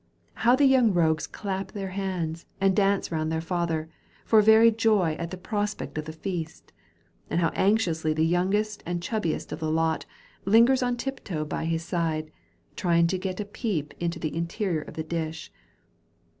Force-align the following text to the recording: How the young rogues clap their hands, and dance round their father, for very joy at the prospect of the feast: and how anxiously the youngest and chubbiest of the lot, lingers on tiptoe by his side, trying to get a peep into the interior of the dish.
How 0.33 0.55
the 0.55 0.65
young 0.65 0.95
rogues 0.95 1.27
clap 1.27 1.73
their 1.73 1.89
hands, 1.91 2.47
and 2.59 2.75
dance 2.75 3.11
round 3.11 3.31
their 3.31 3.39
father, 3.39 3.87
for 4.25 4.41
very 4.41 4.71
joy 4.71 5.13
at 5.19 5.29
the 5.29 5.37
prospect 5.37 5.95
of 5.95 6.05
the 6.05 6.11
feast: 6.11 6.73
and 7.29 7.39
how 7.39 7.49
anxiously 7.49 8.11
the 8.11 8.25
youngest 8.25 8.81
and 8.83 8.99
chubbiest 9.03 9.51
of 9.51 9.59
the 9.59 9.69
lot, 9.69 10.07
lingers 10.43 10.81
on 10.81 10.97
tiptoe 10.97 11.45
by 11.45 11.65
his 11.65 11.83
side, 11.85 12.31
trying 12.75 13.05
to 13.05 13.19
get 13.19 13.39
a 13.39 13.45
peep 13.45 13.93
into 13.99 14.17
the 14.17 14.35
interior 14.35 14.81
of 14.81 14.95
the 14.95 15.03
dish. 15.03 15.51